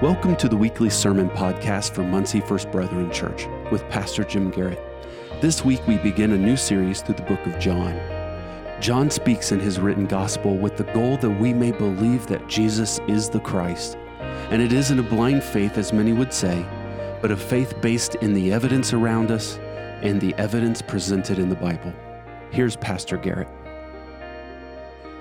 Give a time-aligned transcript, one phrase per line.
[0.00, 4.78] Welcome to the weekly sermon podcast from Muncie First Brethren Church with Pastor Jim Garrett.
[5.40, 7.98] This week we begin a new series through the book of John.
[8.80, 13.00] John speaks in his written gospel with the goal that we may believe that Jesus
[13.08, 13.96] is the Christ.
[14.50, 16.64] And it isn't a blind faith, as many would say,
[17.20, 19.58] but a faith based in the evidence around us
[20.02, 21.92] and the evidence presented in the Bible.
[22.52, 23.48] Here's Pastor Garrett.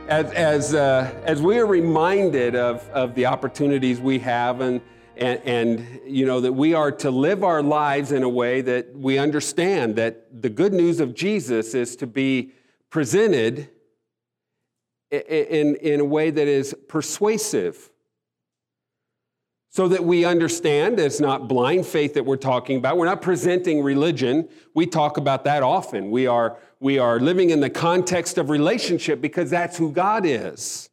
[0.08, 4.80] As, as, uh, as we are reminded of, of the opportunities we have and,
[5.18, 8.96] and, and, you know, that we are to live our lives in a way that
[8.96, 12.54] we understand that the good news of Jesus is to be
[12.90, 13.70] presented
[15.12, 17.90] in, in a way that is persuasive
[19.70, 22.96] so that we understand it's not blind faith that we're talking about.
[22.98, 24.48] We're not presenting religion.
[24.74, 26.12] We talk about that often.
[26.12, 30.90] We are, we are living in the context of relationship because that's who God is.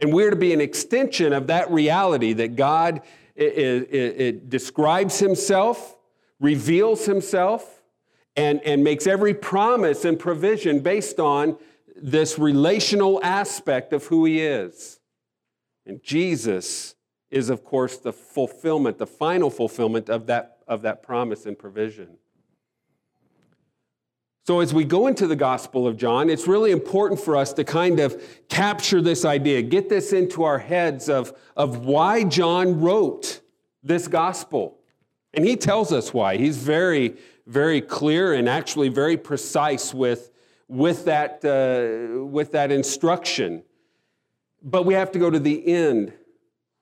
[0.00, 3.02] And we're to be an extension of that reality that God
[3.36, 5.96] it, it, it describes himself,
[6.40, 7.82] reveals himself,
[8.36, 11.56] and, and makes every promise and provision based on
[11.96, 15.00] this relational aspect of who he is.
[15.86, 16.94] And Jesus
[17.30, 22.18] is, of course, the fulfillment, the final fulfillment of that, of that promise and provision.
[24.46, 27.64] So, as we go into the Gospel of John, it's really important for us to
[27.64, 33.40] kind of capture this idea, get this into our heads of, of why John wrote
[33.82, 34.78] this Gospel.
[35.34, 36.36] And he tells us why.
[36.36, 37.16] He's very,
[37.46, 40.30] very clear and actually very precise with,
[40.68, 43.62] with, that, uh, with that instruction.
[44.62, 46.12] But we have to go to the end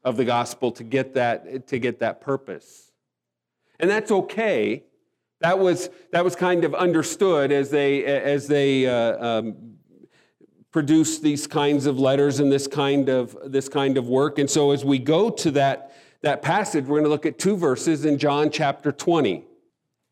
[0.04, 2.92] of the gospel to get that, to get that purpose.
[3.78, 4.84] And that's okay.
[5.40, 9.76] That was, that was kind of understood as they, as they uh, um,
[10.72, 14.38] produced these kinds of letters and this kind of, this kind of work.
[14.38, 17.56] And so as we go to that, that passage, we're going to look at two
[17.56, 19.44] verses in John chapter 20.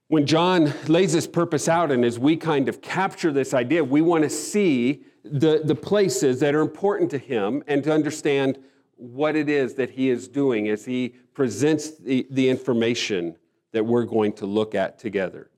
[0.09, 4.03] When John lays this purpose out, and as we kind of capture this idea, we
[4.03, 8.59] want to see the, the places that are important to him and to understand
[8.97, 13.37] what it is that he is doing as he presents the, the information
[13.77, 15.51] that we're going to look at together.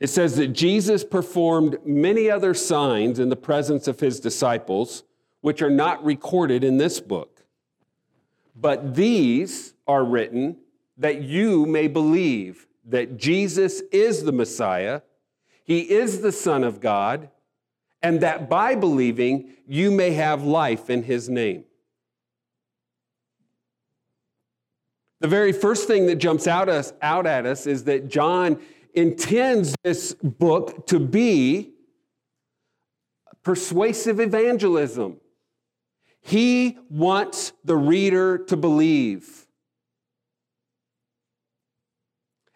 [0.00, 5.04] It says that Jesus performed many other signs in the presence of his disciples,
[5.40, 7.44] which are not recorded in this book.
[8.56, 10.56] But these are written
[10.98, 15.02] that you may believe that Jesus is the Messiah,
[15.62, 17.30] he is the Son of God,
[18.02, 21.64] and that by believing you may have life in his name.
[25.24, 28.60] The very first thing that jumps out, us, out at us is that John
[28.92, 31.72] intends this book to be
[33.42, 35.16] persuasive evangelism.
[36.20, 39.46] He wants the reader to believe.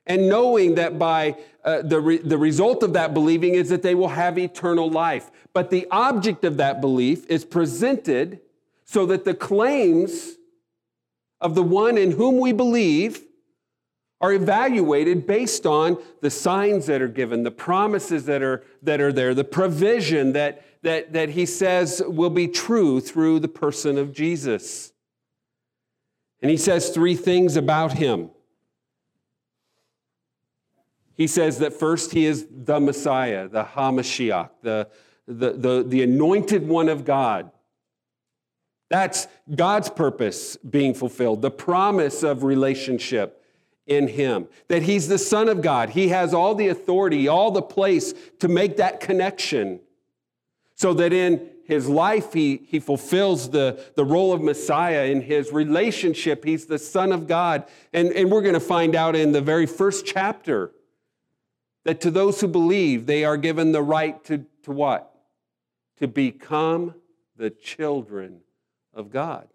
[0.06, 3.94] And knowing that by uh, the, re- the result of that believing is that they
[3.94, 5.30] will have eternal life.
[5.54, 8.40] But the object of that belief is presented
[8.84, 10.34] so that the claims
[11.41, 13.25] of the one in whom we believe
[14.21, 19.12] are evaluated based on the signs that are given, the promises that are, that are
[19.12, 24.12] there, the provision that, that, that he says will be true through the person of
[24.12, 24.93] Jesus.
[26.43, 28.31] And he says three things about him.
[31.15, 34.88] He says that first, he is the Messiah, the HaMashiach, the,
[35.27, 37.50] the, the, the anointed one of God.
[38.88, 43.44] That's God's purpose being fulfilled, the promise of relationship
[43.87, 44.49] in Him.
[44.69, 45.91] That He's the Son of God.
[45.91, 49.81] He has all the authority, all the place to make that connection
[50.78, 55.06] so that in his life, he, he fulfills the, the role of Messiah.
[55.06, 57.65] In his relationship, he's the Son of God.
[57.93, 60.71] And, and we're going to find out in the very first chapter
[61.84, 65.12] that to those who believe, they are given the right to, to what?
[65.98, 66.94] To become
[67.37, 68.41] the children
[68.98, 69.48] of God.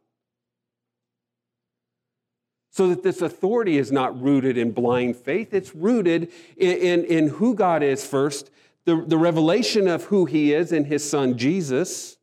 [2.71, 7.27] So that this authority is not rooted in blind faith, it's rooted in, in, in
[7.27, 8.49] who God is first,
[8.85, 12.17] the, the revelation of who He is in His Son Jesus,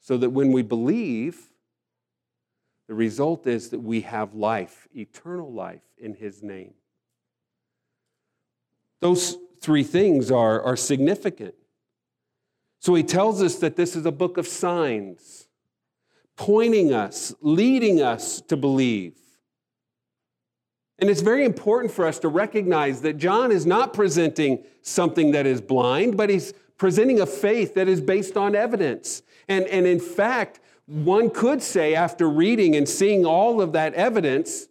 [0.00, 1.50] so that when we believe,
[2.88, 6.74] the result is that we have life, eternal life in His name.
[9.00, 11.54] Those three things are, are significant.
[12.84, 15.48] So he tells us that this is a book of signs,
[16.36, 19.14] pointing us, leading us to believe.
[20.98, 25.46] And it's very important for us to recognize that John is not presenting something that
[25.46, 29.22] is blind, but he's presenting a faith that is based on evidence.
[29.48, 34.68] And, and in fact, one could say, after reading and seeing all of that evidence,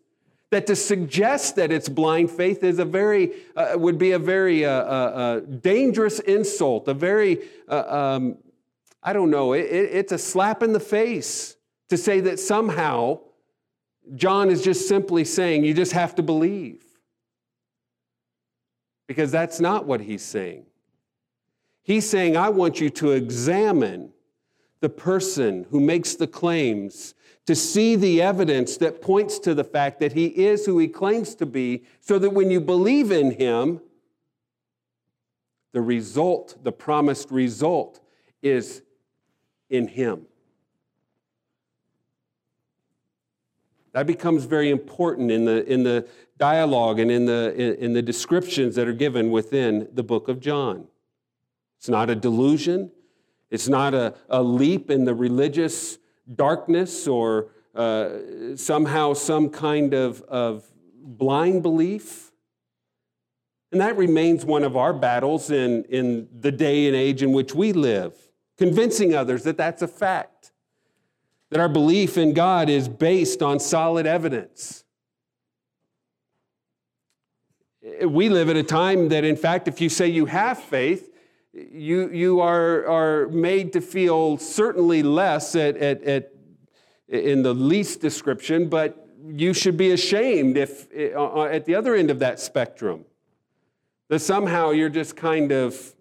[0.53, 4.63] that to suggest that it's blind faith is a very uh, would be a very
[4.63, 8.37] uh, uh, uh dangerous insult a very uh, um,
[9.01, 11.55] i don't know it, it's a slap in the face
[11.89, 13.19] to say that somehow
[14.15, 16.83] john is just simply saying you just have to believe.
[19.07, 20.65] Because that's not what he's saying.
[21.81, 24.13] He's saying i want you to examine
[24.83, 27.15] the person who makes the claims
[27.45, 31.35] to see the evidence that points to the fact that he is who he claims
[31.35, 33.79] to be, so that when you believe in him,
[35.71, 38.01] the result, the promised result,
[38.41, 38.81] is
[39.69, 40.25] in him.
[43.93, 48.75] That becomes very important in the, in the dialogue and in the, in the descriptions
[48.75, 50.89] that are given within the book of John.
[51.77, 52.91] It's not a delusion,
[53.53, 55.99] it's not a, a leap in the religious
[56.33, 58.09] darkness or uh,
[58.55, 60.65] somehow some kind of, of
[60.97, 62.31] blind belief.
[63.71, 67.53] And that remains one of our battles in, in the day and age in which
[67.53, 68.15] we live,
[68.57, 70.51] convincing others that that's a fact,
[71.51, 74.83] that our belief in God is based on solid evidence.
[78.03, 81.12] We live at a time that, in fact, if you say you have faith,
[81.53, 86.33] you, you are, are made to feel certainly less at, at, at,
[87.07, 91.95] in the least description, but you should be ashamed if uh, uh, at the other
[91.95, 93.05] end of that spectrum
[94.09, 95.95] that somehow you're just kind of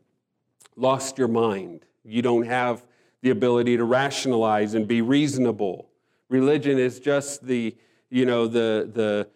[0.76, 1.84] lost your mind.
[2.04, 2.84] You don't have
[3.20, 5.88] the ability to rationalize and be reasonable.
[6.28, 7.76] Religion is just the,
[8.10, 9.28] you know, the, the,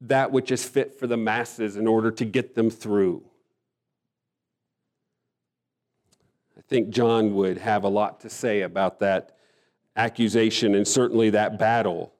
[0.00, 3.27] that which is fit for the masses in order to get them through.
[6.68, 9.36] Think John would have a lot to say about that
[9.96, 12.12] accusation and certainly that battle.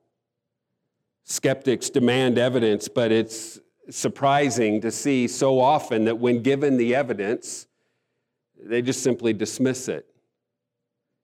[1.25, 3.61] Skeptics demand evidence, but it's
[3.91, 7.67] surprising to see so often that when given the evidence,
[8.61, 10.07] they just simply dismiss it.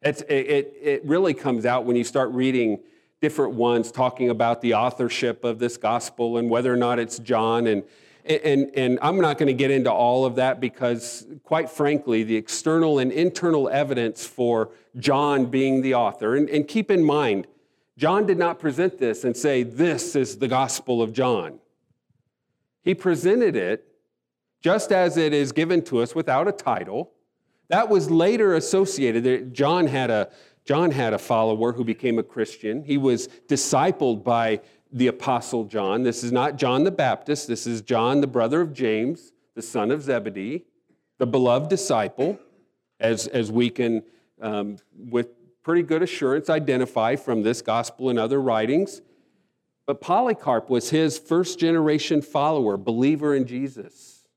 [0.02, 2.80] It's, it, it really comes out when you start reading
[3.22, 7.66] different ones talking about the authorship of this gospel and whether or not it's John
[7.66, 7.82] and
[8.24, 12.36] and, and I'm not going to get into all of that because, quite frankly, the
[12.36, 17.46] external and internal evidence for John being the author, and, and keep in mind,
[17.96, 21.58] John did not present this and say, This is the Gospel of John.
[22.82, 23.86] He presented it
[24.62, 27.12] just as it is given to us without a title.
[27.68, 29.54] That was later associated.
[29.54, 30.30] John had a,
[30.64, 32.82] John had a follower who became a Christian.
[32.82, 34.60] He was discipled by
[34.94, 36.04] the Apostle John.
[36.04, 37.48] This is not John the Baptist.
[37.48, 40.64] This is John, the brother of James, the son of Zebedee,
[41.18, 42.38] the beloved disciple,
[43.00, 44.04] as, as we can,
[44.40, 45.28] um, with
[45.64, 49.02] pretty good assurance, identify from this gospel and other writings.
[49.84, 54.28] But Polycarp was his first generation follower, believer in Jesus,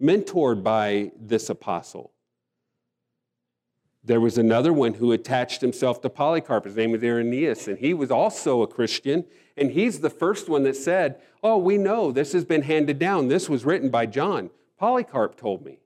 [0.00, 2.12] mentored by this apostle.
[4.04, 6.64] There was another one who attached himself to Polycarp.
[6.64, 9.24] His name was Irenaeus, and he was also a Christian.
[9.58, 13.28] And he's the first one that said, Oh, we know this has been handed down.
[13.28, 14.50] This was written by John.
[14.78, 15.78] Polycarp told me.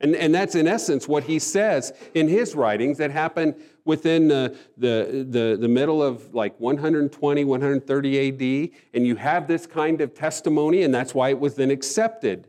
[0.00, 4.56] And, and that's in essence what he says in his writings that happened within the,
[4.78, 8.70] the, the, the middle of like 120, 130 AD.
[8.94, 12.48] And you have this kind of testimony, and that's why it was then accepted.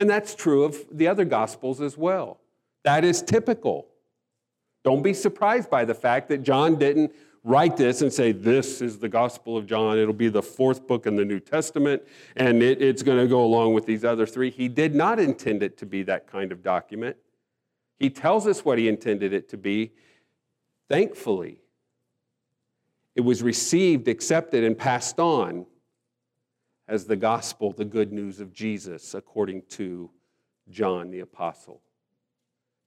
[0.00, 2.40] And that's true of the other gospels as well.
[2.84, 3.86] That is typical.
[4.84, 7.12] Don't be surprised by the fact that John didn't
[7.44, 9.98] write this and say, This is the Gospel of John.
[9.98, 12.02] It'll be the fourth book in the New Testament,
[12.36, 14.50] and it, it's going to go along with these other three.
[14.50, 17.16] He did not intend it to be that kind of document.
[17.98, 19.92] He tells us what he intended it to be.
[20.88, 21.60] Thankfully,
[23.14, 25.66] it was received, accepted, and passed on
[26.86, 30.10] as the gospel, the good news of Jesus, according to
[30.70, 31.82] John the Apostle.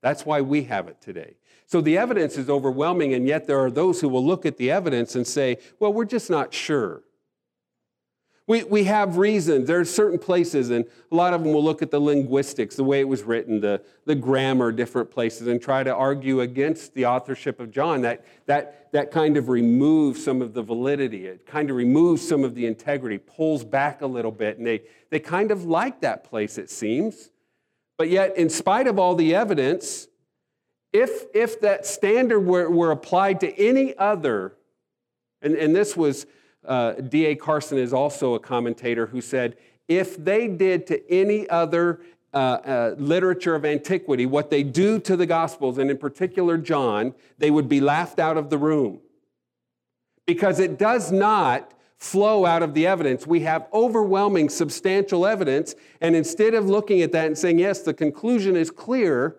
[0.01, 1.35] That's why we have it today.
[1.67, 4.71] So the evidence is overwhelming, and yet there are those who will look at the
[4.71, 7.01] evidence and say, well, we're just not sure.
[8.47, 9.67] We, we have reasons.
[9.67, 12.83] There are certain places, and a lot of them will look at the linguistics, the
[12.83, 17.05] way it was written, the, the grammar, different places, and try to argue against the
[17.05, 18.01] authorship of John.
[18.01, 21.27] That, that, that kind of removes some of the validity.
[21.27, 24.81] It kind of removes some of the integrity, pulls back a little bit, and they,
[25.09, 27.30] they kind of like that place, it seems.
[28.01, 30.07] But yet, in spite of all the evidence,
[30.91, 34.55] if, if that standard were, were applied to any other,
[35.43, 36.25] and, and this was,
[36.65, 37.35] uh, D.A.
[37.35, 39.55] Carson is also a commentator who said,
[39.87, 42.01] if they did to any other
[42.33, 47.13] uh, uh, literature of antiquity, what they do to the Gospels, and in particular John,
[47.37, 48.99] they would be laughed out of the room
[50.25, 53.27] because it does not flow out of the evidence.
[53.27, 57.93] We have overwhelming, substantial evidence, and instead of looking at that and saying, yes, the
[57.93, 59.37] conclusion is clear,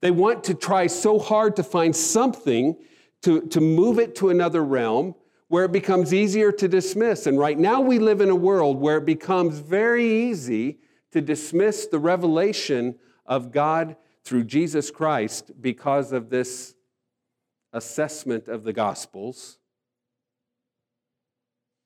[0.00, 2.78] they want to try so hard to find something
[3.20, 5.14] to, to move it to another realm
[5.48, 7.26] where it becomes easier to dismiss.
[7.26, 10.78] And right now we live in a world where it becomes very easy
[11.12, 12.94] to dismiss the revelation
[13.26, 16.74] of God through Jesus Christ because of this
[17.74, 19.57] assessment of the Gospels.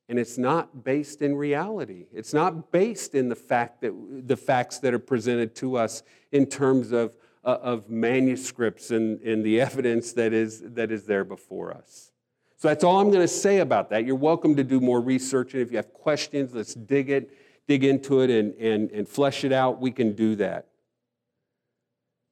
[0.08, 2.06] And it's not based in reality.
[2.12, 3.92] It's not based in the fact that
[4.26, 7.12] the facts that are presented to us in terms of,
[7.44, 12.10] uh, of manuscripts and, and the evidence that is, that is there before us.
[12.56, 14.04] So that's all I'm going to say about that.
[14.04, 15.54] You're welcome to do more research.
[15.54, 19.44] And if you have questions, let's dig it, dig into it and, and, and flesh
[19.44, 19.80] it out.
[19.80, 20.68] We can do that.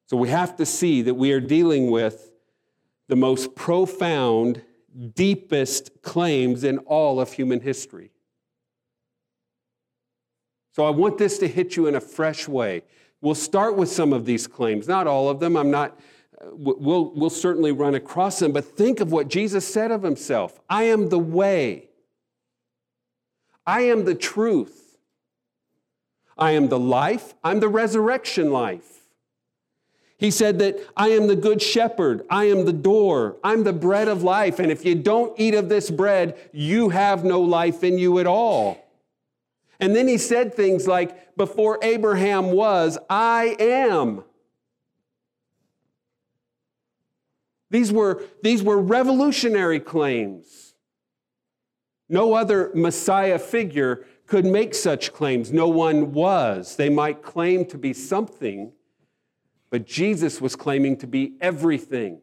[0.06, 2.30] So we have to see that we are dealing with
[3.08, 4.62] the most profound,
[5.14, 8.10] deepest claims in all of human history.
[10.72, 12.82] So I want this to hit you in a fresh way.
[13.20, 15.56] We'll start with some of these claims, not all of them.
[15.56, 15.98] I'm not
[16.42, 20.84] we'll, we'll certainly run across them, but think of what Jesus said of himself I
[20.84, 21.88] am the way,
[23.66, 24.98] I am the truth,
[26.36, 28.99] I am the life, I'm the resurrection life.
[30.20, 34.06] He said that I am the good shepherd, I am the door, I'm the bread
[34.06, 37.96] of life, and if you don't eat of this bread, you have no life in
[37.96, 38.86] you at all.
[39.80, 44.24] And then he said things like, Before Abraham was, I am.
[47.70, 50.74] These were, these were revolutionary claims.
[52.10, 55.50] No other Messiah figure could make such claims.
[55.50, 56.76] No one was.
[56.76, 58.72] They might claim to be something,
[59.70, 62.20] but Jesus was claiming to be everything.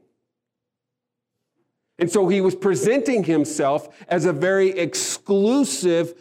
[1.99, 6.13] And so he was presenting himself as a very exclusive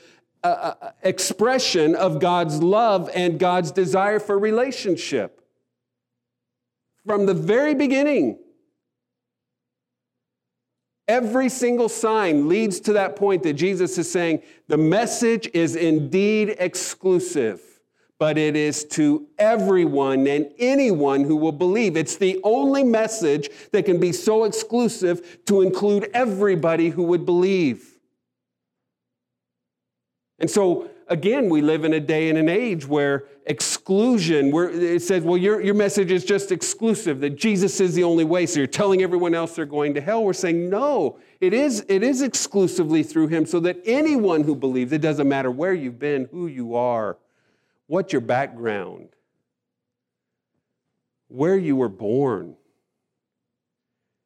[0.43, 5.43] uh, uh expression of God's love and God's desire for relationship.
[7.05, 8.39] From the very beginning,
[11.09, 16.57] Every single sign leads to that point that Jesus is saying the message is indeed
[16.59, 17.76] exclusive,
[18.19, 21.97] but it is to everyone and anyone who will believe.
[21.97, 27.99] It's the only message that can be so exclusive to include everybody who would believe.
[30.39, 35.03] And so again, we live in a day and an age where exclusion, where it
[35.03, 38.59] says, well, your, your message is just exclusive, that Jesus is the only way, so
[38.59, 40.25] you're telling everyone else they're going to hell.
[40.25, 44.93] We're saying, no, it is, it is exclusively through him, so that anyone who believes,
[44.93, 47.19] it doesn't matter where you've been, who you are,
[47.87, 49.09] what your background,
[51.29, 52.57] where you were born.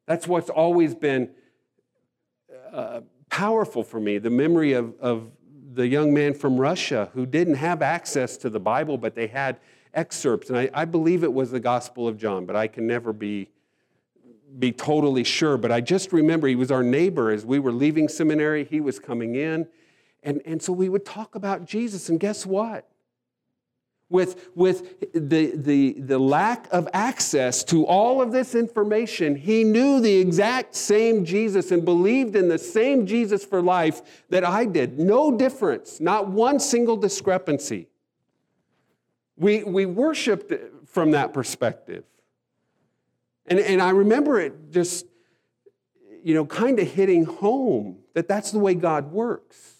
[0.06, 1.30] That's what's always been
[2.72, 5.30] uh, powerful for me the memory of, of
[5.72, 9.58] the young man from Russia who didn't have access to the Bible, but they had
[9.94, 10.50] excerpts.
[10.50, 13.48] And I, I, believe it was the Gospel of John, but I can never be,
[14.58, 15.56] be totally sure.
[15.56, 18.98] But I just remember he was our neighbor as we were leaving seminary, he was
[18.98, 19.68] coming in.
[20.22, 22.08] And, and so we would talk about Jesus.
[22.08, 22.89] And guess what?
[24.10, 30.00] With, with the, the, the lack of access to all of this information, he knew
[30.00, 34.98] the exact same Jesus and believed in the same Jesus for life that I did.
[34.98, 37.86] No difference, not one single discrepancy.
[39.36, 40.52] We, we worshiped
[40.86, 42.04] from that perspective.
[43.46, 45.06] And, and I remember it just,
[46.22, 49.79] you know, kind of hitting home that that's the way God works.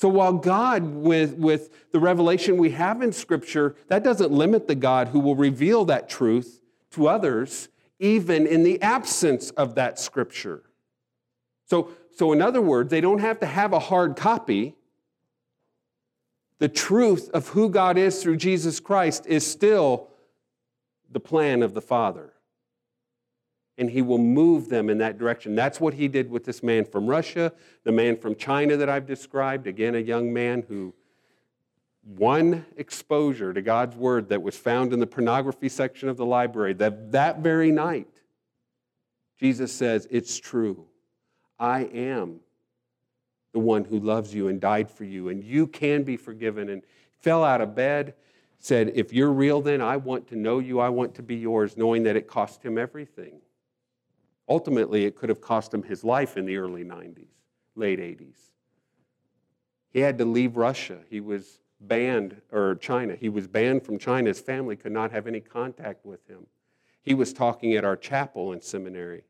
[0.00, 4.74] So while God, with, with the revelation we have in Scripture, that doesn't limit the
[4.74, 10.62] God who will reveal that truth to others, even in the absence of that Scripture.
[11.66, 14.74] So, so in other words, they don't have to have a hard copy.
[16.60, 20.08] The truth of who God is through Jesus Christ is still
[21.12, 22.29] the plan of the Father
[23.80, 25.54] and he will move them in that direction.
[25.54, 27.50] That's what he did with this man from Russia,
[27.82, 30.92] the man from China that I've described, again, a young man who
[32.04, 36.74] one exposure to God's word that was found in the pornography section of the library,
[36.74, 38.20] that, that very night,
[39.38, 40.84] Jesus says, It's true.
[41.58, 42.40] I am
[43.54, 46.68] the one who loves you and died for you, and you can be forgiven.
[46.68, 46.82] And
[47.20, 48.12] fell out of bed,
[48.58, 51.78] said, If you're real, then I want to know you, I want to be yours,
[51.78, 53.40] knowing that it cost him everything.
[54.50, 57.28] Ultimately, it could have cost him his life in the early 90s,
[57.76, 58.50] late 80s.
[59.90, 60.98] He had to leave Russia.
[61.08, 63.14] He was banned, or China.
[63.14, 64.28] He was banned from China.
[64.28, 66.46] His family could not have any contact with him.
[67.00, 69.22] He was talking at our chapel in seminary.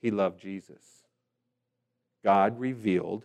[0.00, 0.82] He loved Jesus.
[2.24, 3.24] God revealed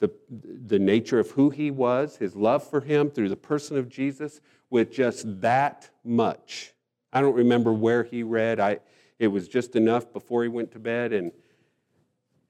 [0.00, 3.88] the, the nature of who he was, his love for him through the person of
[3.88, 6.74] Jesus, with just that much.
[7.12, 8.60] I don't remember where he read.
[8.60, 8.80] I,
[9.18, 11.32] it was just enough before he went to bed, and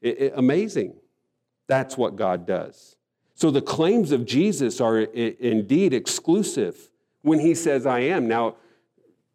[0.00, 0.94] it, it, amazing.
[1.66, 2.96] That's what God does.
[3.34, 6.90] So the claims of Jesus are indeed exclusive
[7.22, 8.26] when he says, I am.
[8.26, 8.56] Now,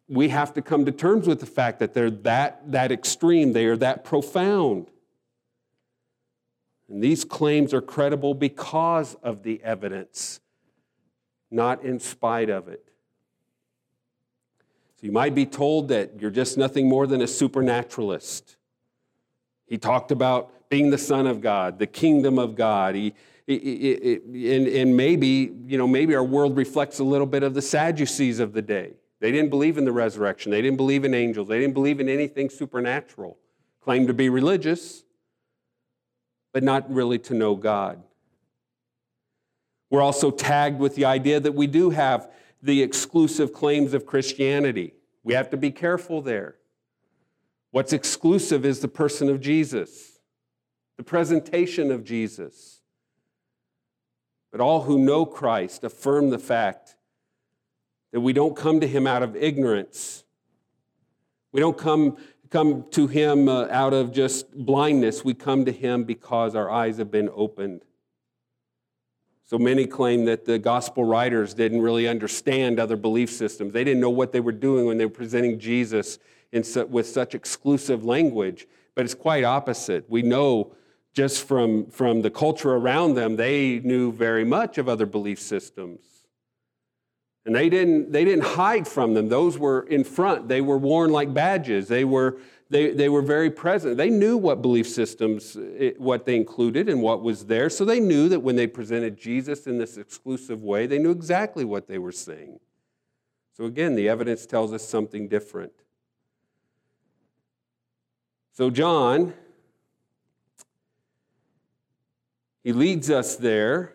[0.08, 3.66] we have to come to terms with the fact that they're that, that extreme, they
[3.66, 4.90] are that profound.
[6.88, 10.40] And these claims are credible because of the evidence,
[11.50, 12.86] not in spite of it.
[15.04, 18.56] You might be told that you're just nothing more than a supernaturalist.
[19.66, 22.94] He talked about being the Son of God, the kingdom of God.
[22.94, 23.12] He,
[23.46, 28.38] and, and maybe, you know, maybe our world reflects a little bit of the Sadducees
[28.40, 28.94] of the day.
[29.20, 30.50] They didn't believe in the resurrection.
[30.50, 31.48] They didn't believe in angels.
[31.48, 33.36] They didn't believe in anything supernatural.
[33.82, 35.04] Claimed to be religious,
[36.54, 38.02] but not really to know God.
[39.90, 42.30] We're also tagged with the idea that we do have
[42.64, 44.94] the exclusive claims of Christianity.
[45.22, 46.56] We have to be careful there.
[47.70, 50.18] What's exclusive is the person of Jesus,
[50.96, 52.80] the presentation of Jesus.
[54.50, 56.96] But all who know Christ affirm the fact
[58.12, 60.24] that we don't come to him out of ignorance.
[61.52, 62.16] We don't come
[62.54, 65.24] come to Him uh, out of just blindness.
[65.24, 67.82] We come to Him because our eyes have been opened.
[69.46, 73.74] So many claim that the gospel writers didn't really understand other belief systems.
[73.74, 76.18] They didn't know what they were doing when they were presenting Jesus
[76.62, 78.66] su- with such exclusive language.
[78.94, 80.08] But it's quite opposite.
[80.08, 80.74] We know
[81.12, 86.00] just from, from the culture around them, they knew very much of other belief systems.
[87.46, 89.28] And they didn't, they didn't hide from them.
[89.28, 90.48] Those were in front.
[90.48, 91.88] They were worn like badges.
[91.88, 92.38] They were,
[92.70, 93.96] they, they were very present.
[93.96, 97.68] They knew what belief systems, eh, what they included and what was there.
[97.70, 101.64] So they knew that when they presented Jesus in this exclusive way, they knew exactly
[101.64, 102.58] what they were saying.
[103.52, 105.72] So again, the evidence tells us something different.
[108.52, 109.34] So John,
[112.62, 113.94] he leads us there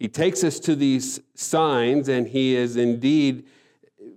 [0.00, 3.44] he takes us to these signs, and he is indeed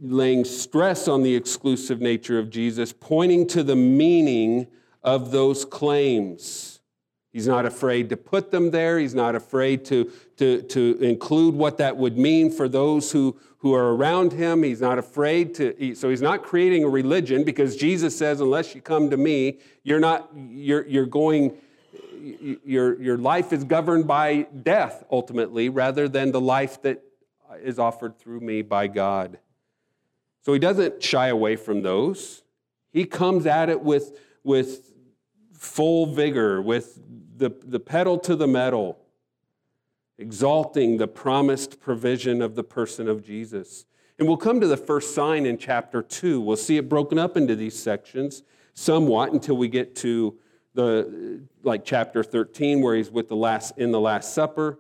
[0.04, 4.68] laying stress on the exclusive nature of Jesus, pointing to the meaning
[5.02, 6.82] of those claims.
[7.32, 9.00] He's not afraid to put them there.
[9.00, 13.74] He's not afraid to, to, to include what that would mean for those who, who
[13.74, 14.62] are around him.
[14.62, 18.82] He's not afraid to, so he's not creating a religion because Jesus says, unless you
[18.82, 21.58] come to me, you're not, you're, you're going,
[22.64, 27.02] your, your life is governed by death ultimately rather than the life that
[27.64, 29.40] is offered through me by God.
[30.44, 32.44] So he doesn't shy away from those.
[32.92, 34.94] He comes at it with, with
[35.54, 37.00] full vigor, with
[37.38, 39.00] the, the pedal to the metal,
[40.18, 43.86] exalting the promised provision of the person of Jesus.
[44.20, 46.40] And we'll come to the first sign in chapter 2.
[46.40, 50.38] We'll see it broken up into these sections somewhat until we get to
[50.74, 54.80] the like chapter 13 where he's with the last in the last supper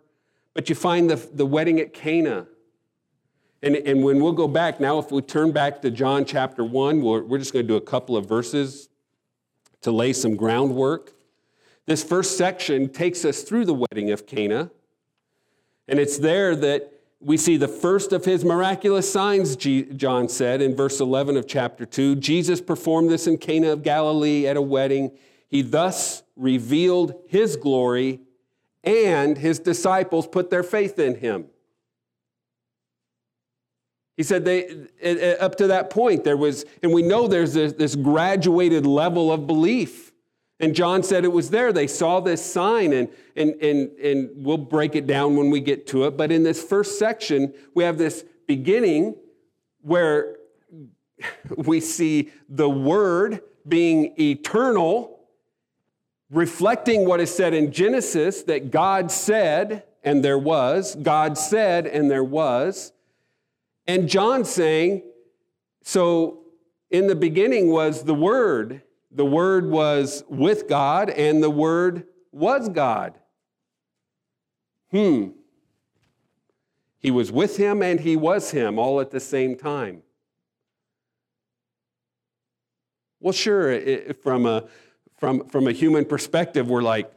[0.54, 2.48] but you find the, the wedding at cana
[3.64, 7.02] and, and when we'll go back now if we turn back to john chapter 1
[7.02, 8.90] we're, we're just going to do a couple of verses
[9.82, 11.14] to lay some groundwork
[11.86, 14.70] this first section takes us through the wedding of cana
[15.88, 20.76] and it's there that we see the first of his miraculous signs, John said in
[20.76, 22.18] verse 11 of chapter 2.
[22.18, 25.12] Jesus performed this in Cana of Galilee at a wedding.
[25.50, 28.20] He thus revealed his glory,
[28.84, 31.46] and his disciples put their faith in him.
[34.18, 34.66] He said they
[35.02, 38.86] eh, eh, up to that point there was, and we know there's this, this, graduated
[38.86, 40.12] level of belief.
[40.60, 41.74] And John said it was there.
[41.74, 45.88] They saw this sign, and, and, and, and we'll break it down when we get
[45.88, 46.16] to it.
[46.16, 49.16] But in this first section, we have this beginning
[49.82, 50.38] where
[51.58, 55.14] we see the Word being eternal
[56.34, 62.10] reflecting what is said in Genesis that God said, and there was, God said, and
[62.10, 62.92] there was.
[63.88, 65.04] And John saying,
[65.84, 66.44] so
[66.90, 68.82] in the beginning was the Word.
[69.12, 73.20] The Word was with God, and the Word was God.
[74.92, 75.30] Hmm.
[77.00, 80.04] He was with him and he was him all at the same time.
[83.20, 84.68] Well, sure, from a
[85.18, 87.10] from, from a human perspective, we're like,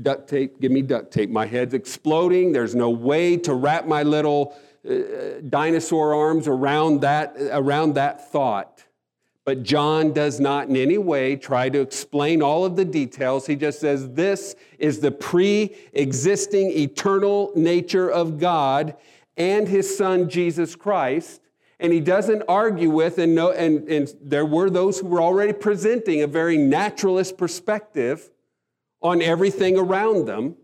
[0.00, 1.30] duct tape, give me duct tape.
[1.30, 2.52] My head's exploding.
[2.52, 4.56] There's no way to wrap my little
[4.88, 8.84] uh, dinosaur arms around that, around that thought.
[9.44, 13.46] But John does not in any way try to explain all of the details.
[13.46, 18.94] He just says, This is the pre existing eternal nature of God
[19.38, 21.40] and his son Jesus Christ.
[21.80, 25.52] And he doesn't argue with, and, no, and, and there were those who were already
[25.52, 28.30] presenting a very naturalist perspective
[29.00, 30.56] on everything around them.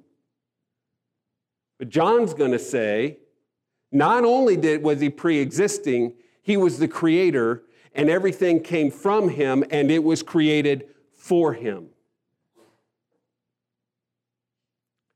[1.79, 3.18] But John's going to say,
[3.92, 7.62] not only did, was he pre existing, he was the creator,
[7.94, 11.88] and everything came from him, and it was created for him.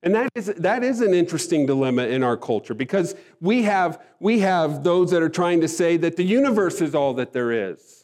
[0.02, 4.38] And that is, that is an interesting dilemma in our culture because we have, we
[4.38, 7.97] have those that are trying to say that the universe is all that there is.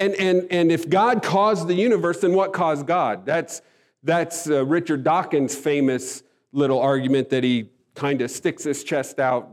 [0.00, 3.26] And, and, and if God caused the universe, then what caused God?
[3.26, 3.60] That's,
[4.02, 9.50] that's uh, Richard Dawkins' famous little argument that he kind of sticks his chest out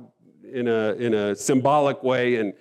[0.49, 2.53] in a, in a symbolic way and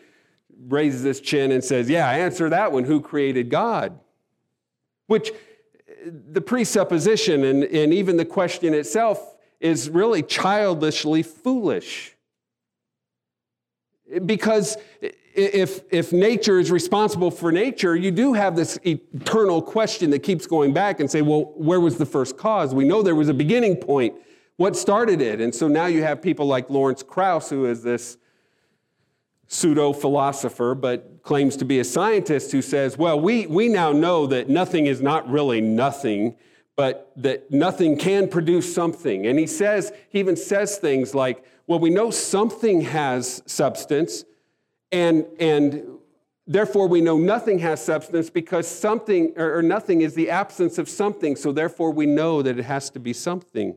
[0.66, 2.82] raises his chin and says, Yeah, answer that one.
[2.82, 3.98] Who created God?
[5.06, 5.30] Which
[6.04, 12.16] the presupposition and, and even the question itself is really childishly foolish.
[14.24, 14.76] Because
[15.36, 20.46] if, if nature is responsible for nature, you do have this eternal question that keeps
[20.46, 22.74] going back and say, well, where was the first cause?
[22.74, 24.14] We know there was a beginning point.
[24.56, 25.40] What started it?
[25.40, 28.16] And so now you have people like Lawrence Krauss, who is this
[29.48, 34.26] pseudo philosopher, but claims to be a scientist, who says, well, we, we now know
[34.26, 36.36] that nothing is not really nothing,
[36.74, 39.26] but that nothing can produce something.
[39.26, 44.24] And he says, he even says things like, well, we know something has substance,
[44.92, 45.84] and, and
[46.46, 50.88] therefore we know nothing has substance because something or, or nothing is the absence of
[50.88, 53.76] something, so therefore we know that it has to be something.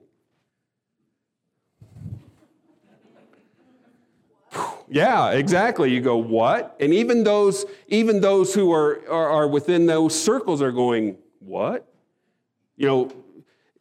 [4.92, 5.92] Yeah, exactly.
[5.92, 6.76] You go, what?
[6.80, 11.88] And even those, even those who are, are, are within those circles are going, what?
[12.76, 13.12] You know,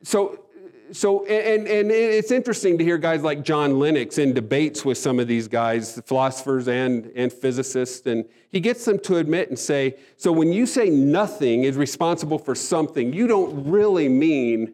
[0.02, 0.44] so
[0.92, 5.18] so and, and it's interesting to hear guys like john lennox in debates with some
[5.18, 9.96] of these guys philosophers and, and physicists and he gets them to admit and say
[10.16, 14.72] so when you say nothing is responsible for something you don't really mean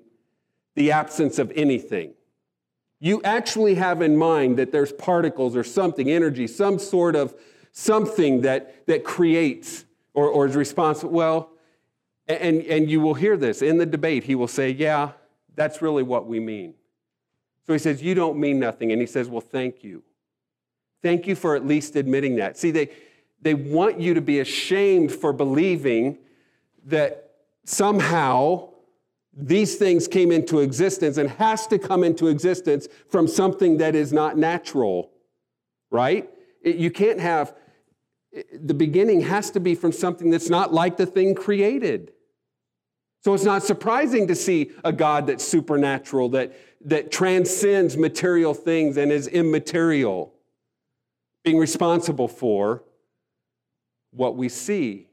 [0.75, 2.15] the absence of anything
[3.05, 7.35] you actually have in mind that there's particles or something, energy, some sort of
[7.71, 11.13] something that, that creates or, or is responsible.
[11.13, 11.51] Well,
[12.27, 14.25] and, and you will hear this in the debate.
[14.25, 15.13] He will say, Yeah,
[15.55, 16.75] that's really what we mean.
[17.67, 18.93] So he says, You don't mean nothing.
[18.93, 20.03] And he says, Well, thank you.
[21.03, 22.57] Thank you for at least admitting that.
[22.57, 22.91] See, they,
[23.43, 26.19] they want you to be ashamed for believing
[26.87, 27.33] that
[27.65, 28.71] somehow
[29.37, 34.13] these things came into existence and has to come into existence from something that is
[34.13, 35.11] not natural,
[35.91, 36.31] right?
[36.63, 37.55] It, you can't have,
[38.53, 42.14] the beginning has to be from something that's not like the thing created.
[43.25, 46.53] So it's not surprising to see a God that's supernatural, that,
[46.85, 50.35] that transcends material things and is immaterial,
[51.43, 52.85] being responsible for
[54.11, 55.09] what we see,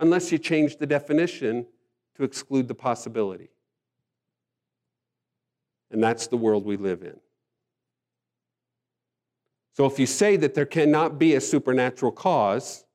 [0.00, 1.66] unless you change the definition
[2.16, 3.50] to exclude the possibility.
[5.90, 7.20] And that's the world we live in.
[9.76, 12.86] So if you say that there cannot be a supernatural cause,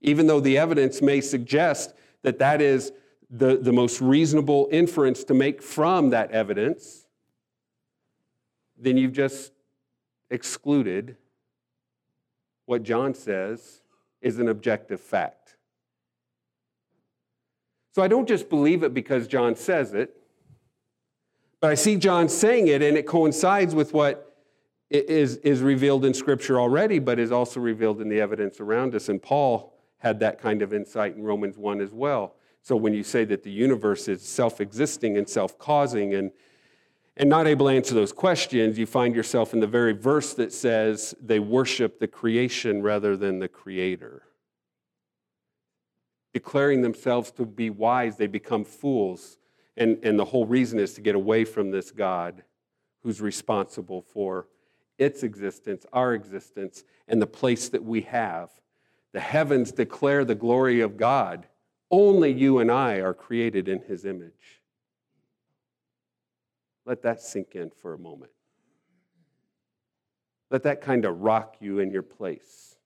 [0.00, 2.92] even though the evidence may suggest that that is
[3.30, 7.06] the, the most reasonable inference to make from that evidence,
[8.76, 9.52] then you've just
[10.30, 11.16] excluded
[12.66, 13.82] what John says
[14.20, 15.56] is an objective fact.
[17.94, 20.16] So I don't just believe it because John says it,
[21.60, 24.26] but I see John saying it and it coincides with what
[24.90, 29.08] is, is revealed in Scripture already, but is also revealed in the evidence around us.
[29.08, 32.34] And Paul had that kind of insight in Romans 1 as well.
[32.62, 36.30] So when you say that the universe is self existing and self causing and,
[37.16, 40.52] and not able to answer those questions, you find yourself in the very verse that
[40.52, 44.22] says they worship the creation rather than the creator
[46.32, 49.38] declaring themselves to be wise, they become fools.
[49.76, 52.42] And, and the whole reason is to get away from this God
[53.02, 54.46] who's responsible for
[54.98, 58.50] its existence, our existence, and the place that we have.
[59.12, 61.46] The heavens declare the glory of God.
[61.90, 64.62] Only you and I are created in his image.
[66.86, 68.32] Let that sink in for a moment.
[70.50, 72.76] Let that kind of rock you in your place.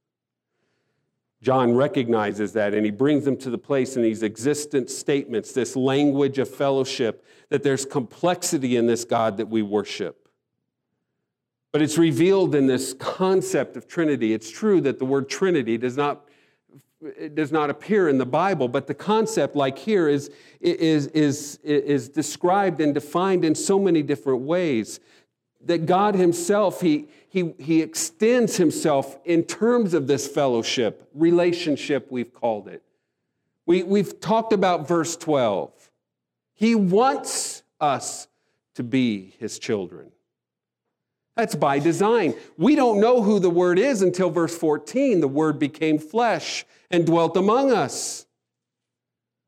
[1.43, 5.77] John recognizes that and he brings them to the place in these existence statements, this
[5.77, 10.29] language of fellowship, that there's complexity in this God that we worship.
[11.71, 14.33] But it's revealed in this concept of Trinity.
[14.33, 16.29] It's true that the word Trinity does not,
[17.35, 22.09] does not appear in the Bible, but the concept, like here, is, is, is, is
[22.09, 25.01] described and defined in so many different ways
[25.65, 32.33] that God Himself, he, he, he extends Himself in terms of this fellowship, relationship, we've
[32.33, 32.83] called it.
[33.67, 35.73] We, we've talked about verse 12.
[36.55, 38.29] He wants us
[38.75, 40.11] to be His children.
[41.37, 42.35] That's by design.
[42.57, 45.21] We don't know who the Word is until verse 14.
[45.21, 48.25] The Word became flesh and dwelt among us.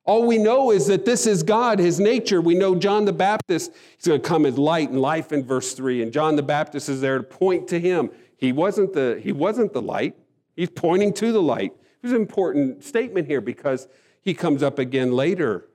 [0.04, 2.40] All we know is that this is God, his nature.
[2.40, 5.72] We know John the Baptist, he's going to come as light and life in verse
[5.74, 6.02] 3.
[6.02, 8.10] And John the Baptist is there to point to him.
[8.36, 10.16] He wasn't the, he wasn't the light,
[10.54, 11.72] he's pointing to the light.
[12.02, 13.88] There's an important statement here because
[14.20, 15.68] he comes up again later.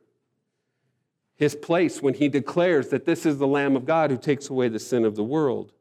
[1.36, 4.67] His place when he declares that this is the Lamb of God who takes away
[4.67, 5.71] the sin of the world.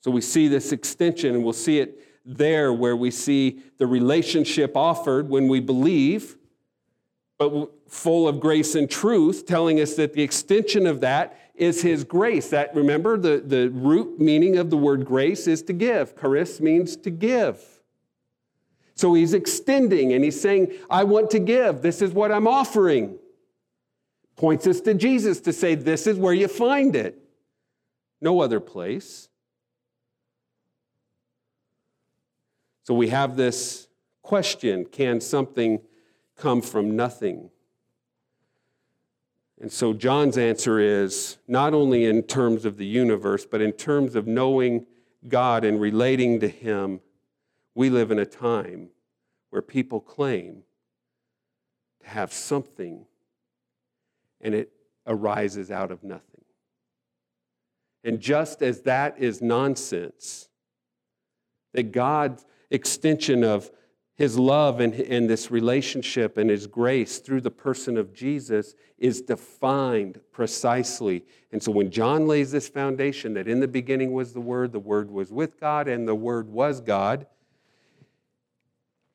[0.00, 4.76] So we see this extension, and we'll see it there where we see the relationship
[4.76, 6.36] offered when we believe,
[7.38, 12.04] but full of grace and truth, telling us that the extension of that is his
[12.04, 12.50] grace.
[12.50, 16.18] That remember the, the root meaning of the word grace is to give.
[16.20, 17.62] Charis means to give.
[18.94, 21.82] So he's extending and he's saying, I want to give.
[21.82, 23.18] This is what I'm offering.
[24.36, 27.18] Points us to Jesus to say, This is where you find it.
[28.20, 29.28] No other place.
[32.84, 33.88] So we have this
[34.22, 35.80] question can something
[36.36, 37.50] come from nothing?
[39.60, 44.14] And so John's answer is not only in terms of the universe, but in terms
[44.14, 44.86] of knowing
[45.26, 47.00] God and relating to Him,
[47.74, 48.90] we live in a time
[49.50, 50.62] where people claim
[52.02, 53.06] to have something
[54.40, 54.70] and it
[55.06, 56.44] arises out of nothing.
[58.02, 60.48] And just as that is nonsense,
[61.72, 62.38] that God
[62.74, 63.70] extension of
[64.16, 69.20] his love and, and this relationship and his grace through the person of Jesus is
[69.20, 71.24] defined precisely.
[71.50, 74.78] And so when John lays this foundation that in the beginning was the Word, the
[74.78, 77.26] Word was with God, and the Word was God,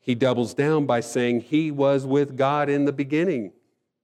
[0.02, 3.52] he doubles down by saying he was with God in the beginning.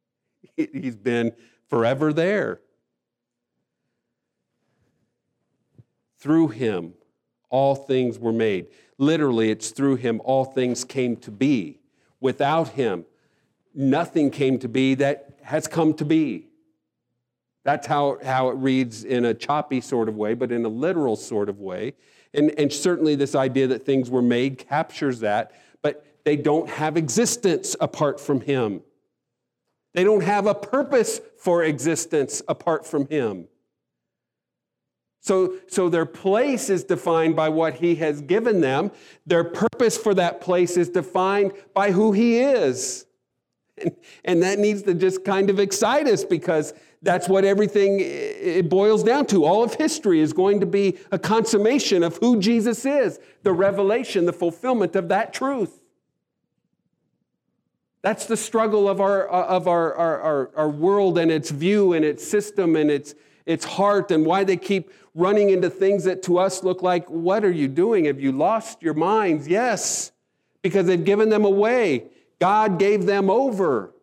[0.55, 1.31] He's been
[1.67, 2.61] forever there.
[6.19, 6.93] Through him,
[7.49, 8.67] all things were made.
[8.97, 11.79] Literally, it's through him all things came to be.
[12.19, 13.05] Without him,
[13.73, 16.47] nothing came to be that has come to be.
[17.63, 21.15] That's how, how it reads in a choppy sort of way, but in a literal
[21.15, 21.93] sort of way.
[22.33, 26.95] And, and certainly, this idea that things were made captures that, but they don't have
[26.95, 28.81] existence apart from him.
[29.93, 33.47] They don't have a purpose for existence apart from him.
[35.25, 38.91] So, so their place is defined by what he has given them.
[39.25, 43.07] Their purpose for that place is defined by who he is.
[43.79, 48.69] And, and that needs to just kind of excite us because that's what everything it
[48.69, 49.45] boils down to.
[49.45, 54.27] All of history is going to be a consummation of who Jesus is, the revelation,
[54.27, 55.81] the fulfillment of that truth.
[58.03, 61.93] That's the struggle of our, uh, of our, our, our, our world and its view
[61.93, 66.23] and its system and its, its heart and why they keep running into things that
[66.23, 68.05] to us look like, what are you doing?
[68.05, 69.47] Have you lost your minds?
[69.47, 70.11] Yes,
[70.61, 72.05] because they've given them away.
[72.39, 73.93] God gave them over.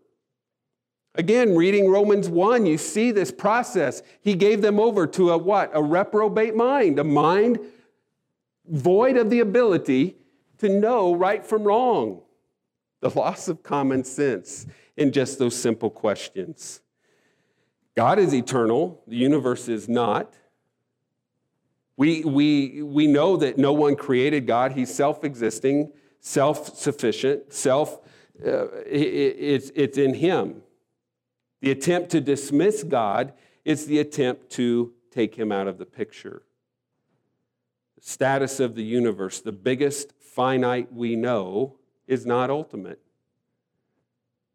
[1.15, 4.03] Again, reading Romans 1, you see this process.
[4.23, 5.71] He gave them over to a what?
[5.75, 7.59] A reprobate mind, a mind
[8.67, 10.17] void of the ability
[10.59, 12.23] to know right from wrong.
[13.01, 16.82] The loss of common sense in just those simple questions.
[17.95, 20.35] God is eternal, the universe is not.
[21.97, 24.73] We, we, we know that no one created God.
[24.73, 28.01] He's self existing, self sufficient, self,
[28.45, 30.63] uh, it, it's, it's in Him.
[31.61, 36.43] The attempt to dismiss God is the attempt to take Him out of the picture.
[37.99, 41.77] The status of the universe, the biggest finite we know,
[42.07, 43.01] is not ultimate.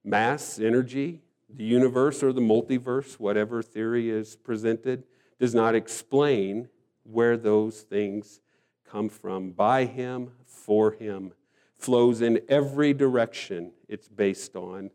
[0.04, 5.04] Mass, energy, the universe or the multiverse, whatever theory is presented,
[5.40, 6.70] does not explain
[7.04, 8.42] where those things
[8.90, 9.52] come from.
[9.52, 11.34] By Him, for Him,
[11.78, 13.72] flows in every direction.
[13.88, 14.92] It's based on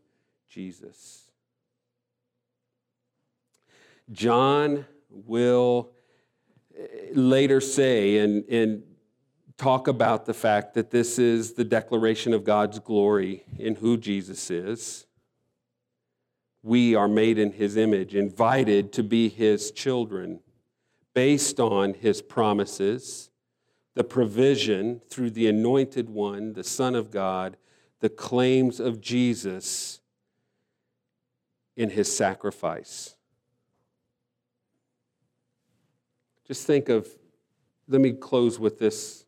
[0.49, 1.31] Jesus.
[4.11, 5.91] John will
[6.77, 8.83] eh, later say, and, and
[9.57, 14.51] talk about the fact that this is the declaration of God's glory in who Jesus
[14.51, 15.05] is.
[16.63, 20.39] We are made in his image, invited to be his children
[21.13, 23.29] based on his promises,
[23.95, 27.57] the provision through the anointed one, the Son of God,
[27.99, 29.99] the claims of Jesus
[31.75, 33.15] in his sacrifice.
[36.47, 37.07] Just think of,
[37.87, 39.25] let me close with this.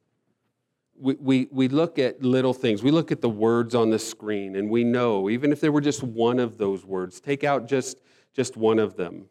[0.97, 2.81] We, we, we look at little things.
[2.81, 5.81] We look at the words on the screen, and we know, even if there were
[5.81, 7.99] just one of those words, take out just,
[8.33, 9.25] just one of them.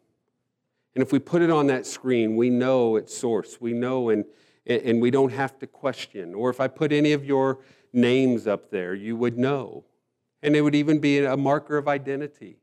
[0.93, 3.59] And if we put it on that screen, we know its source.
[3.59, 4.25] We know, and,
[4.65, 6.33] and we don't have to question.
[6.33, 7.59] Or if I put any of your
[7.91, 9.83] names up there, you would know.
[10.41, 12.57] And it would even be a marker of identity.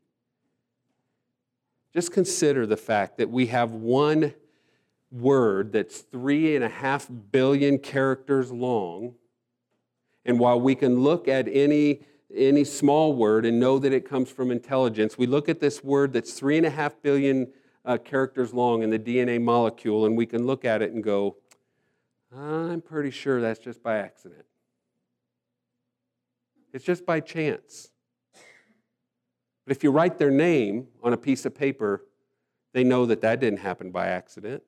[1.93, 4.33] Just consider the fact that we have one
[5.13, 9.13] word that's three and a half billion characters long.
[10.25, 12.01] And while we can look at any,
[12.33, 16.13] any small word and know that it comes from intelligence, we look at this word
[16.13, 17.51] that's three and a half billion
[17.85, 21.35] uh, characters long in the DNA molecule, and we can look at it and go,
[22.35, 24.45] I'm pretty sure that's just by accident.
[26.71, 27.91] It's just by chance.
[29.65, 32.05] But if you write their name on a piece of paper,
[32.73, 34.63] they know that that didn't happen by accident.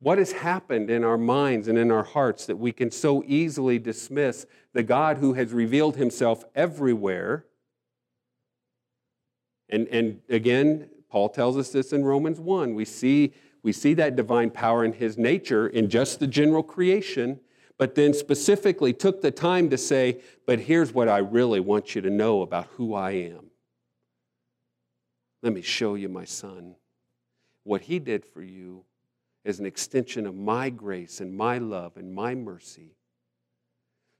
[0.00, 3.78] What has happened in our minds and in our hearts that we can so easily
[3.78, 7.46] dismiss the God who has revealed himself everywhere?
[9.68, 12.74] And, and again, Paul tells us this in Romans 1.
[12.74, 13.32] We see,
[13.62, 17.40] we see that divine power in his nature in just the general creation,
[17.76, 22.02] but then specifically took the time to say, but here's what I really want you
[22.02, 23.50] to know about who I am.
[25.42, 26.76] Let me show you my son.
[27.64, 28.84] What he did for you
[29.44, 32.94] is an extension of my grace and my love and my mercy.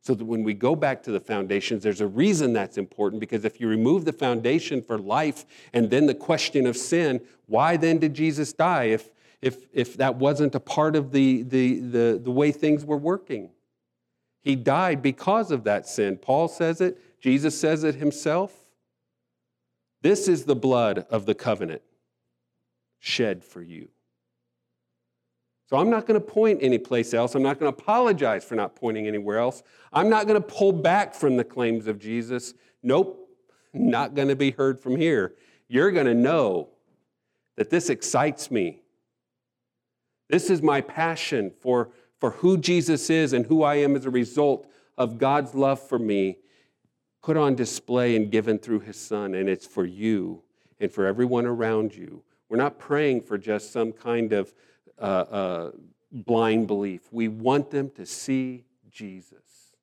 [0.02, 3.44] So that when we go back to the foundations, there's a reason that's important because
[3.44, 7.98] if you remove the foundation for life and then the question of sin, why then
[7.98, 8.84] did Jesus die?
[8.84, 9.10] If,
[9.42, 13.50] if, if that wasn't a part of the, the, the, the way things were working.
[14.40, 16.16] He died because of that sin.
[16.16, 18.52] Paul says it, Jesus says it himself.
[20.00, 21.82] This is the blood of the covenant
[22.98, 23.88] shed for you.
[25.68, 27.34] So I'm not going to point anyplace else.
[27.34, 29.62] I'm not going to apologize for not pointing anywhere else.
[29.92, 32.54] I'm not going to pull back from the claims of Jesus.
[32.82, 33.28] Nope,
[33.74, 35.34] not going to be heard from here.
[35.68, 36.70] You're going to know
[37.56, 38.80] that this excites me.
[40.30, 44.10] This is my passion for, for who Jesus is and who I am as a
[44.10, 46.38] result of God's love for me,
[47.22, 49.34] put on display and given through his Son.
[49.34, 50.42] And it's for you
[50.80, 52.22] and for everyone around you.
[52.48, 54.54] We're not praying for just some kind of
[55.00, 55.70] uh, uh,
[56.12, 57.02] blind belief.
[57.12, 59.74] We want them to see Jesus.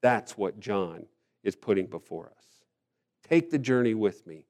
[0.00, 1.06] That's what John
[1.42, 2.44] is putting before us.
[3.28, 4.44] Take the journey with me.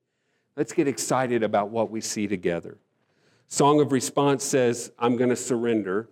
[0.56, 2.78] Let's get excited about what we see together.
[3.48, 6.08] Song of Response says, I'm going to surrender.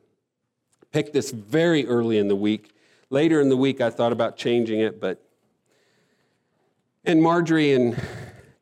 [0.93, 2.75] Picked this very early in the week.
[3.09, 5.23] Later in the week, I thought about changing it, but.
[7.05, 8.01] And Marjorie and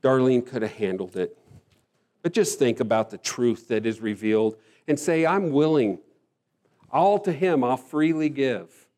[0.02, 1.36] Darlene could have handled it.
[2.22, 4.56] But just think about the truth that is revealed
[4.88, 5.98] and say, I'm willing.
[6.90, 8.88] All to Him I'll freely give.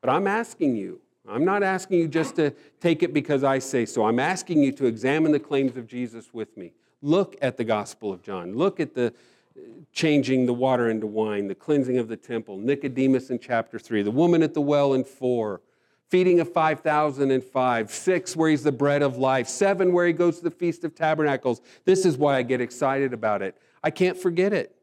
[0.00, 3.84] But I'm asking you, I'm not asking you just to take it because I say
[3.86, 4.04] so.
[4.06, 6.72] I'm asking you to examine the claims of Jesus with me.
[7.02, 8.56] Look at the Gospel of John.
[8.56, 9.60] Look at the uh,
[9.92, 14.10] changing the water into wine, the cleansing of the temple, Nicodemus in chapter 3, the
[14.10, 15.62] woman at the well in 4,
[16.08, 20.12] feeding of 5,000 in 5, 6 where he's the bread of life, 7 where he
[20.12, 21.62] goes to the Feast of Tabernacles.
[21.84, 23.56] This is why I get excited about it.
[23.82, 24.75] I can't forget it.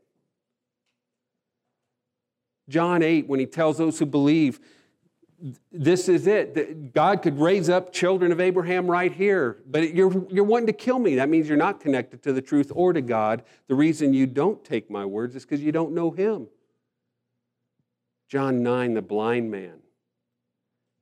[2.70, 4.60] John 8, when he tells those who believe,
[5.72, 6.94] this is it.
[6.94, 11.00] God could raise up children of Abraham right here, but you're, you're wanting to kill
[11.00, 11.16] me.
[11.16, 13.44] That means you're not connected to the truth or to God.
[13.68, 16.48] The reason you don't take my words is because you don't know Him.
[18.30, 19.80] John 9, the blind man.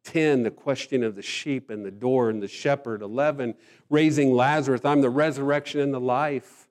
[0.05, 3.03] 10, the question of the sheep and the door and the shepherd.
[3.03, 3.53] 11,
[3.91, 4.83] raising Lazarus.
[4.83, 6.67] I'm the resurrection and the life.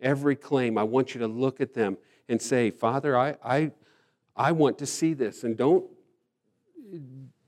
[0.00, 1.98] Every claim, I want you to look at them
[2.30, 3.72] and say, Father, I, I,
[4.36, 5.44] I want to see this.
[5.44, 5.84] And don't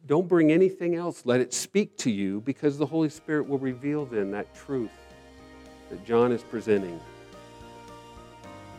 [0.05, 1.23] don't bring anything else.
[1.25, 4.91] Let it speak to you because the Holy Spirit will reveal then that truth
[5.91, 7.01] that John is presenting.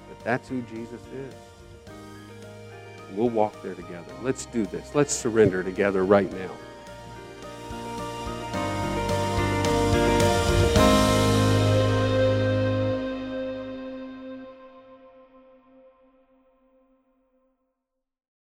[0.10, 1.34] That that's who Jesus is.
[3.14, 4.14] We'll walk there together.
[4.22, 4.94] Let's do this.
[4.94, 6.52] Let's surrender together right now.